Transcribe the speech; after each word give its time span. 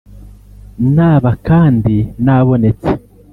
Naba 0.95 1.31
kandi 1.47 1.95
nabonetse 2.23 2.91